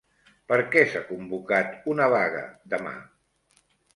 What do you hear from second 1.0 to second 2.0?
convocat